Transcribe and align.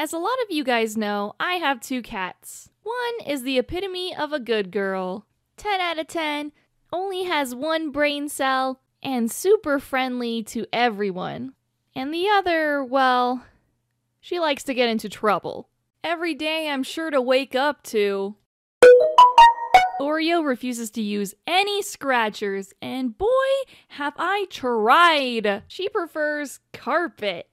As 0.00 0.12
a 0.12 0.18
lot 0.18 0.40
of 0.44 0.50
you 0.54 0.62
guys 0.62 0.96
know, 0.96 1.34
I 1.40 1.54
have 1.54 1.80
two 1.80 2.02
cats. 2.02 2.70
One 2.84 3.26
is 3.26 3.42
the 3.42 3.58
epitome 3.58 4.14
of 4.14 4.32
a 4.32 4.38
good 4.38 4.70
girl. 4.70 5.26
10 5.56 5.80
out 5.80 5.98
of 5.98 6.06
10, 6.06 6.52
only 6.92 7.24
has 7.24 7.52
one 7.52 7.90
brain 7.90 8.28
cell, 8.28 8.80
and 9.02 9.28
super 9.28 9.80
friendly 9.80 10.44
to 10.44 10.66
everyone. 10.72 11.54
And 11.96 12.14
the 12.14 12.28
other, 12.28 12.84
well, 12.84 13.44
she 14.20 14.38
likes 14.38 14.62
to 14.64 14.74
get 14.74 14.88
into 14.88 15.08
trouble. 15.08 15.68
Every 16.04 16.32
day 16.32 16.68
I'm 16.68 16.84
sure 16.84 17.10
to 17.10 17.20
wake 17.20 17.56
up 17.56 17.82
to. 17.84 18.36
Oryo 20.00 20.46
refuses 20.46 20.92
to 20.92 21.02
use 21.02 21.34
any 21.44 21.82
scratchers, 21.82 22.72
and 22.80 23.18
boy, 23.18 23.26
have 23.88 24.14
I 24.16 24.46
tried! 24.48 25.64
She 25.66 25.88
prefers 25.88 26.60
carpet. 26.72 27.48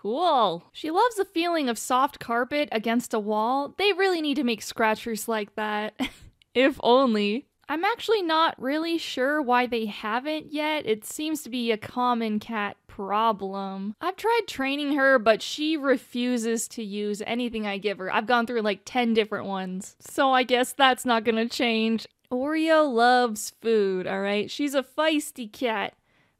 Cool. 0.00 0.64
She 0.72 0.90
loves 0.90 1.16
the 1.16 1.24
feeling 1.24 1.68
of 1.68 1.78
soft 1.78 2.20
carpet 2.20 2.68
against 2.70 3.12
a 3.14 3.18
wall. 3.18 3.74
They 3.78 3.92
really 3.92 4.20
need 4.22 4.36
to 4.36 4.44
make 4.44 4.62
scratchers 4.62 5.26
like 5.26 5.54
that. 5.56 5.98
if 6.54 6.78
only. 6.82 7.46
I'm 7.68 7.84
actually 7.84 8.22
not 8.22 8.60
really 8.60 8.96
sure 8.96 9.42
why 9.42 9.66
they 9.66 9.86
haven't 9.86 10.52
yet. 10.52 10.86
It 10.86 11.04
seems 11.04 11.42
to 11.42 11.50
be 11.50 11.70
a 11.70 11.76
common 11.76 12.38
cat 12.38 12.76
problem. 12.86 13.94
I've 14.00 14.16
tried 14.16 14.42
training 14.46 14.94
her, 14.94 15.18
but 15.18 15.42
she 15.42 15.76
refuses 15.76 16.66
to 16.68 16.82
use 16.82 17.22
anything 17.26 17.66
I 17.66 17.76
give 17.78 17.98
her. 17.98 18.12
I've 18.12 18.26
gone 18.26 18.46
through 18.46 18.62
like 18.62 18.80
10 18.84 19.12
different 19.14 19.46
ones. 19.46 19.96
So 20.00 20.32
I 20.32 20.44
guess 20.44 20.72
that's 20.72 21.04
not 21.04 21.24
gonna 21.24 21.48
change. 21.48 22.06
Oryo 22.32 22.90
loves 22.90 23.52
food, 23.60 24.06
alright? 24.06 24.50
She's 24.50 24.74
a 24.74 24.82
feisty 24.82 25.52
cat, 25.52 25.94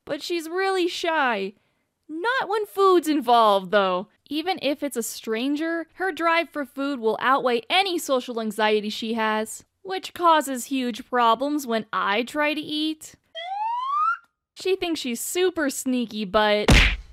but 0.05 0.23
she's 0.23 0.49
really 0.49 0.89
shy. 0.89 1.55
Not 2.09 2.49
when 2.49 2.67
food's 2.67 3.09
involved, 3.09 3.71
though. 3.71 4.09
Even 4.29 4.59
if 4.63 4.83
it's 4.83 4.97
a 4.97 5.03
stranger, 5.03 5.87
her 5.95 6.13
drive 6.13 6.51
for 6.51 6.65
food 6.65 7.01
will 7.01 7.19
outweigh 7.21 7.63
any 7.71 7.99
social 7.99 8.41
anxiety 8.41 8.91
she 8.91 9.15
has 9.15 9.65
which 9.89 10.13
causes 10.13 10.67
huge 10.67 11.09
problems 11.09 11.67
when 11.67 11.87
I 11.95 12.23
try 12.23 12.53
to 12.53 12.61
eat. 12.61 13.15
She 14.55 14.77
thinks 14.77 15.01
she's 15.01 15.21
super 15.21 15.71
sneaky, 15.71 16.27
but 16.27 16.69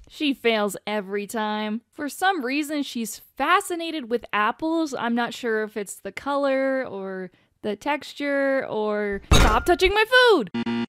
she 0.09 0.34
fails 0.34 0.75
every 0.86 1.25
time. 1.25 1.81
For 1.94 2.09
some 2.09 2.44
reason, 2.44 2.84
she's 2.84 3.19
fascinated 3.38 4.09
with 4.09 4.25
apples. 4.34 4.94
I'm 4.94 5.16
not 5.16 5.34
sure 5.34 5.64
if 5.64 5.78
it's 5.78 5.95
the 5.95 6.12
color 6.12 6.86
or 6.86 7.31
the 7.62 7.78
texture 7.78 8.66
or 8.67 9.22
stop 9.31 9.66
touching 9.66 9.94
my 9.94 10.03
food. 10.30 10.84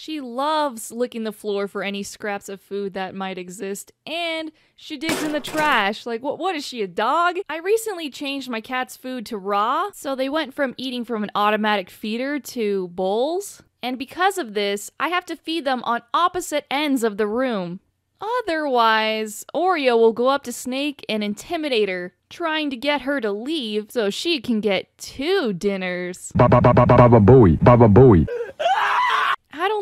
She 0.00 0.20
loves 0.20 0.92
licking 0.92 1.24
the 1.24 1.32
floor 1.32 1.66
for 1.66 1.82
any 1.82 2.04
scraps 2.04 2.48
of 2.48 2.60
food 2.60 2.94
that 2.94 3.16
might 3.16 3.36
exist, 3.36 3.90
and 4.06 4.52
she 4.76 4.96
digs 4.96 5.24
in 5.24 5.32
the 5.32 5.40
trash. 5.40 6.06
Like, 6.06 6.22
what, 6.22 6.38
what 6.38 6.54
is 6.54 6.64
she, 6.64 6.82
a 6.82 6.86
dog? 6.86 7.38
I 7.50 7.58
recently 7.58 8.08
changed 8.08 8.48
my 8.48 8.60
cat's 8.60 8.96
food 8.96 9.26
to 9.26 9.36
raw, 9.36 9.90
so 9.92 10.14
they 10.14 10.28
went 10.28 10.54
from 10.54 10.76
eating 10.76 11.04
from 11.04 11.24
an 11.24 11.32
automatic 11.34 11.90
feeder 11.90 12.38
to 12.38 12.86
bowls. 12.92 13.64
And 13.82 13.98
because 13.98 14.38
of 14.38 14.54
this, 14.54 14.88
I 15.00 15.08
have 15.08 15.26
to 15.26 15.34
feed 15.34 15.64
them 15.64 15.82
on 15.82 16.02
opposite 16.14 16.64
ends 16.70 17.02
of 17.02 17.16
the 17.16 17.26
room. 17.26 17.80
Otherwise, 18.20 19.44
Oryo 19.52 19.98
will 19.98 20.12
go 20.12 20.28
up 20.28 20.44
to 20.44 20.52
Snake 20.52 21.04
and 21.08 21.24
intimidate 21.24 21.88
her, 21.88 22.14
trying 22.30 22.70
to 22.70 22.76
get 22.76 23.00
her 23.00 23.20
to 23.20 23.32
leave 23.32 23.90
so 23.90 24.10
she 24.10 24.40
can 24.40 24.60
get 24.60 24.96
two 24.96 25.52
dinners. 25.52 26.30
Baba 26.36 26.60
Baba 26.60 26.86
Baba 26.86 27.18
Booey, 27.18 27.60
Baba 27.64 27.88
Booey. 27.88 28.28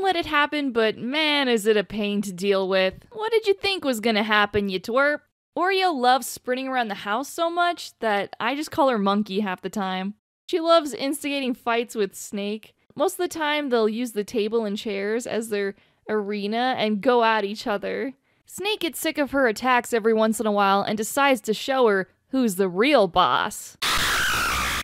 Let 0.06 0.14
it 0.14 0.26
happen, 0.26 0.70
but 0.70 0.96
man, 0.96 1.48
is 1.48 1.66
it 1.66 1.76
a 1.76 1.82
pain 1.82 2.22
to 2.22 2.32
deal 2.32 2.68
with. 2.68 2.94
What 3.10 3.32
did 3.32 3.48
you 3.48 3.54
think 3.54 3.84
was 3.84 3.98
gonna 3.98 4.22
happen, 4.22 4.68
you 4.68 4.78
twerp? 4.78 5.18
Oryo 5.58 5.92
loves 5.92 6.28
sprinting 6.28 6.68
around 6.68 6.86
the 6.86 6.94
house 6.94 7.28
so 7.28 7.50
much 7.50 7.90
that 7.98 8.36
I 8.38 8.54
just 8.54 8.70
call 8.70 8.88
her 8.88 9.00
Monkey 9.00 9.40
half 9.40 9.62
the 9.62 9.68
time. 9.68 10.14
She 10.48 10.60
loves 10.60 10.94
instigating 10.94 11.54
fights 11.54 11.96
with 11.96 12.14
Snake. 12.14 12.72
Most 12.94 13.14
of 13.14 13.18
the 13.18 13.36
time, 13.36 13.68
they'll 13.68 13.88
use 13.88 14.12
the 14.12 14.22
table 14.22 14.64
and 14.64 14.78
chairs 14.78 15.26
as 15.26 15.48
their 15.48 15.74
arena 16.08 16.76
and 16.78 17.00
go 17.00 17.24
at 17.24 17.44
each 17.44 17.66
other. 17.66 18.12
Snake 18.46 18.78
gets 18.78 19.00
sick 19.00 19.18
of 19.18 19.32
her 19.32 19.48
attacks 19.48 19.92
every 19.92 20.14
once 20.14 20.38
in 20.38 20.46
a 20.46 20.52
while 20.52 20.82
and 20.82 20.96
decides 20.96 21.40
to 21.40 21.52
show 21.52 21.88
her 21.88 22.08
who's 22.28 22.54
the 22.54 22.68
real 22.68 23.08
boss. 23.08 23.76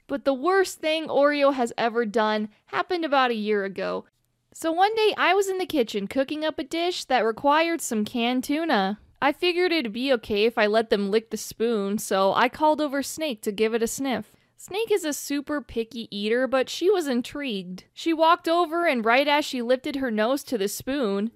But 0.09 0.25
the 0.25 0.35
worst 0.35 0.81
thing 0.81 1.07
Oryo 1.07 1.55
has 1.55 1.73
ever 1.79 2.05
done 2.05 2.49
happened 2.67 3.05
about 3.05 3.31
a 3.31 3.35
year 3.35 3.65
ago. 3.65 4.05
So 4.55 4.71
one 4.71 4.95
day 4.95 5.15
I 5.17 5.33
was 5.33 5.49
in 5.49 5.57
the 5.57 5.65
kitchen 5.65 6.07
cooking 6.07 6.45
up 6.45 6.59
a 6.59 6.65
dish 6.65 7.07
that 7.07 7.25
required 7.25 7.81
some 7.81 8.05
canned 8.05 8.45
tuna. 8.45 8.99
I 9.21 9.33
figured 9.33 9.73
it'd 9.73 9.95
be 9.95 10.13
okay 10.13 10.45
if 10.45 10.59
I 10.59 10.67
let 10.67 10.91
them 10.91 11.11
lick 11.11 11.31
the 11.31 11.39
spoon, 11.39 11.97
so 11.97 12.35
I 12.35 12.51
called 12.51 12.81
over 12.81 13.03
Snake 13.03 13.41
to 13.43 13.53
give 13.53 13.73
it 13.73 13.83
a 13.83 13.87
sniff. 13.87 14.33
Snake 14.59 14.93
is 14.93 15.07
a 15.07 15.15
super 15.15 15.63
picky 15.63 16.07
eater, 16.17 16.47
but 16.47 16.69
she 16.69 16.91
was 16.91 17.07
intrigued. 17.07 17.85
She 17.95 18.13
walked 18.13 18.47
over, 18.47 18.87
and 18.87 19.05
right 19.05 19.27
as 19.27 19.47
she 19.47 19.63
lifted 19.63 19.97
her 19.97 20.11
nose 20.11 20.45
to 20.45 20.59
the 20.59 20.69
spoon. 20.69 21.31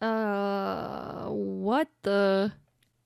Uh, 0.00 1.26
what 1.28 1.88
the? 2.02 2.52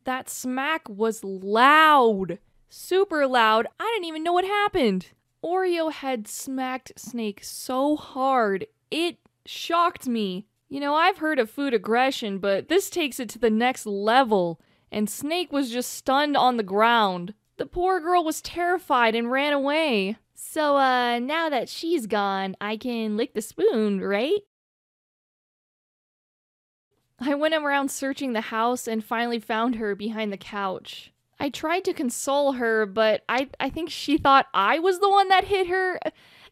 That 0.05 0.31
smack 0.31 0.89
was 0.89 1.25
loud. 1.25 2.39
Super 2.69 3.27
loud. 3.27 3.67
I 3.81 3.91
didn't 3.93 4.09
even 4.09 4.23
know 4.23 4.33
what 4.33 4.45
happened. 4.45 5.09
Oryo 5.45 5.93
had 5.93 6.27
smacked 6.27 6.93
Snake 6.97 7.41
so 7.43 7.97
hard, 7.97 8.67
it 8.91 9.19
shocked 9.45 10.07
me. 10.07 10.47
You 10.69 10.81
know, 10.81 10.95
I've 10.95 11.19
heard 11.19 11.39
of 11.39 11.51
food 11.51 11.75
aggression, 11.75 12.39
but 12.39 12.69
this 12.69 12.91
takes 12.91 13.21
it 13.21 13.29
to 13.31 13.39
the 13.39 13.51
next 13.51 13.87
level, 13.87 14.61
and 14.91 15.09
Snake 15.09 15.53
was 15.53 15.71
just 15.71 15.93
stunned 15.93 16.37
on 16.37 16.57
the 16.57 16.63
ground. 16.63 17.35
The 17.57 17.67
poor 17.67 18.01
girl 18.01 18.25
was 18.25 18.43
terrified 18.43 19.15
and 19.15 19.31
ran 19.31 19.53
away. 19.53 20.17
So, 20.35 20.77
uh, 20.77 21.19
now 21.19 21.49
that 21.49 21.69
she's 21.69 22.07
gone, 22.07 22.57
I 22.61 22.77
can 22.77 23.17
lick 23.17 23.35
the 23.35 23.41
spoon, 23.41 24.01
right? 24.01 24.41
I 27.19 27.35
went 27.35 27.55
around 27.55 27.91
searching 27.91 28.33
the 28.33 28.43
house 28.43 28.87
and 28.87 29.03
finally 29.03 29.39
found 29.39 29.77
her 29.77 29.95
behind 29.95 30.33
the 30.33 30.37
couch. 30.37 31.13
I 31.39 31.51
tried 31.51 31.85
to 31.85 31.93
console 31.93 32.53
her, 32.53 32.87
but 32.87 33.23
I, 33.29 33.49
I 33.61 33.69
think 33.71 33.91
she 33.91 34.17
thought 34.17 34.47
I 34.55 34.79
was 34.79 35.01
the 35.01 35.11
one 35.11 35.29
that 35.29 35.45
hit 35.45 35.69
her. 35.69 36.01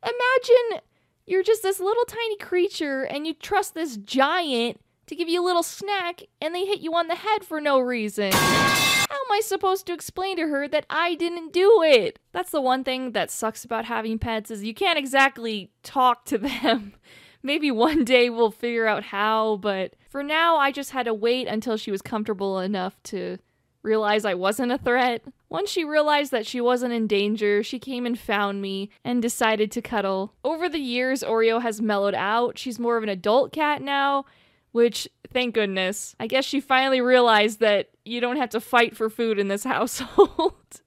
Imagine 0.02 0.82
you're 1.26 1.42
just 1.42 1.62
this 1.62 1.80
little 1.80 2.04
tiny 2.04 2.36
creature 2.36 3.02
and 3.02 3.26
you 3.26 3.34
trust 3.34 3.74
this 3.74 3.96
giant 3.96 4.80
to 5.06 5.16
give 5.16 5.28
you 5.28 5.42
a 5.42 5.44
little 5.44 5.62
snack 5.62 6.22
and 6.40 6.54
they 6.54 6.66
hit 6.66 6.80
you 6.80 6.94
on 6.94 7.08
the 7.08 7.14
head 7.14 7.44
for 7.44 7.60
no 7.60 7.78
reason. 7.78 8.32
How 8.32 9.16
am 9.16 9.32
I 9.32 9.40
supposed 9.42 9.86
to 9.86 9.92
explain 9.92 10.36
to 10.36 10.48
her 10.48 10.68
that 10.68 10.86
I 10.90 11.14
didn't 11.14 11.52
do 11.52 11.82
it? 11.82 12.18
That's 12.32 12.50
the 12.50 12.60
one 12.60 12.84
thing 12.84 13.12
that 13.12 13.30
sucks 13.30 13.64
about 13.64 13.86
having 13.86 14.18
pets 14.18 14.50
is 14.50 14.64
you 14.64 14.74
can't 14.74 14.98
exactly 14.98 15.70
talk 15.82 16.24
to 16.26 16.38
them. 16.62 16.94
Maybe 17.42 17.70
one 17.70 18.04
day 18.04 18.30
we'll 18.30 18.50
figure 18.50 18.86
out 18.86 19.04
how, 19.04 19.56
but 19.58 19.94
for 20.08 20.22
now 20.22 20.56
I 20.56 20.72
just 20.72 20.90
had 20.90 21.04
to 21.04 21.14
wait 21.14 21.46
until 21.46 21.76
she 21.76 21.90
was 21.90 22.02
comfortable 22.02 22.58
enough 22.58 23.02
to 23.04 23.38
realize 23.84 24.24
I 24.24 24.34
wasn't 24.34 24.72
a 24.72 24.78
threat. 24.78 25.22
Once 25.48 25.70
she 25.70 25.84
realized 25.84 26.32
that 26.32 26.46
she 26.46 26.60
wasn't 26.60 26.92
in 26.92 27.06
danger, 27.06 27.62
she 27.62 27.78
came 27.78 28.06
and 28.06 28.18
found 28.18 28.60
me 28.60 28.90
and 29.04 29.22
decided 29.22 29.70
to 29.70 29.82
cuddle. 29.82 30.34
Over 30.42 30.68
the 30.68 30.80
years, 30.80 31.22
Oryo 31.22 31.62
has 31.62 31.80
mellowed 31.80 32.14
out. 32.14 32.58
She's 32.58 32.80
more 32.80 32.96
of 32.96 33.02
an 33.02 33.08
adult 33.08 33.52
cat 33.52 33.80
now, 33.82 34.24
which, 34.72 35.08
thank 35.32 35.54
goodness. 35.54 36.16
I 36.18 36.26
guess 36.26 36.44
she 36.44 36.60
finally 36.60 37.00
realized 37.00 37.60
that 37.60 37.90
you 38.04 38.20
don't 38.20 38.38
have 38.38 38.50
to 38.50 38.60
fight 38.60 38.96
for 38.96 39.08
food 39.08 39.38
in 39.38 39.48
this 39.48 39.64
household. 39.76 40.80